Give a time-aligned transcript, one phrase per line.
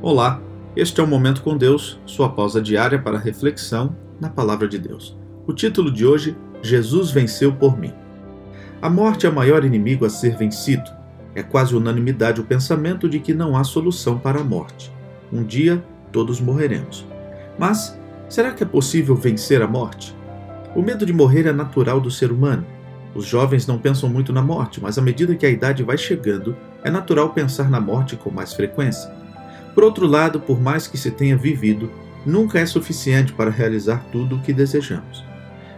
[0.00, 0.40] Olá,
[0.76, 5.18] este é o Momento com Deus, sua pausa diária para reflexão na Palavra de Deus.
[5.44, 7.92] O título de hoje: Jesus venceu por mim.
[8.80, 10.88] A morte é o maior inimigo a ser vencido.
[11.34, 14.92] É quase unanimidade o pensamento de que não há solução para a morte.
[15.32, 17.04] Um dia todos morreremos.
[17.58, 20.16] Mas será que é possível vencer a morte?
[20.76, 22.64] O medo de morrer é natural do ser humano.
[23.16, 26.56] Os jovens não pensam muito na morte, mas à medida que a idade vai chegando,
[26.84, 29.18] é natural pensar na morte com mais frequência.
[29.78, 31.88] Por outro lado, por mais que se tenha vivido,
[32.26, 35.24] nunca é suficiente para realizar tudo o que desejamos.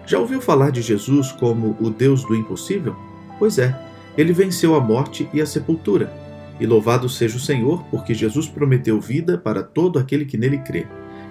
[0.06, 2.96] Já ouviu falar de Jesus como o Deus do impossível?
[3.38, 3.78] Pois é,
[4.16, 6.10] ele venceu a morte e a sepultura.
[6.58, 10.86] E louvado seja o Senhor, porque Jesus prometeu vida para todo aquele que nele crê.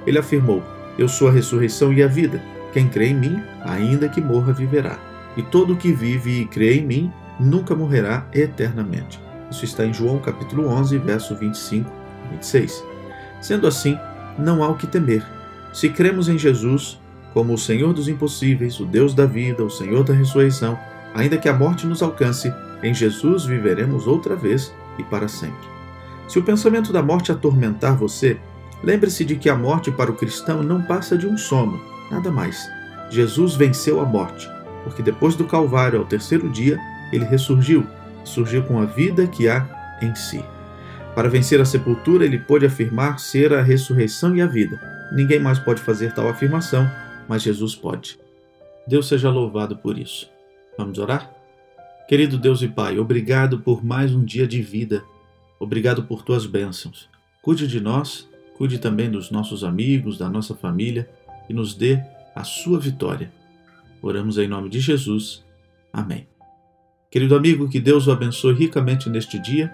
[0.05, 0.61] Ele afirmou:
[0.95, 2.39] Eu sou a ressurreição e a vida.
[2.71, 4.99] Quem crê em mim, ainda que morra, viverá.
[5.35, 9.19] E todo o que vive e crê em mim, nunca morrerá eternamente.
[9.49, 12.83] Isso está em João capítulo 11, verso 25 e 26.
[13.41, 13.97] Sendo assim,
[14.37, 15.25] não há o que temer.
[15.73, 16.99] Se cremos em Jesus
[17.33, 20.77] como o Senhor dos impossíveis, o Deus da vida, o Senhor da ressurreição,
[21.13, 25.67] ainda que a morte nos alcance, em Jesus viveremos outra vez e para sempre.
[26.27, 28.39] Se o pensamento da morte atormentar você,
[28.83, 32.67] lembre-se de que a morte para o cristão não passa de um sono, nada mais.
[33.09, 34.47] Jesus venceu a morte,
[34.83, 36.79] porque depois do Calvário, ao terceiro dia,
[37.11, 37.85] ele ressurgiu,
[38.23, 40.43] surgiu com a vida que há em si.
[41.15, 44.79] Para vencer a sepultura, ele pôde afirmar ser a ressurreição e a vida.
[45.11, 46.89] Ninguém mais pode fazer tal afirmação,
[47.27, 48.19] mas Jesus pode.
[48.87, 50.29] Deus seja louvado por isso.
[50.77, 51.31] Vamos orar?
[52.07, 55.03] Querido Deus e Pai, obrigado por mais um dia de vida.
[55.59, 57.09] Obrigado por tuas bênçãos.
[57.41, 61.09] Cuide de nós, cuide também dos nossos amigos, da nossa família
[61.49, 61.99] e nos dê
[62.35, 63.31] a sua vitória.
[64.01, 65.43] Oramos em nome de Jesus.
[65.91, 66.27] Amém.
[67.11, 69.73] Querido amigo, que Deus o abençoe ricamente neste dia.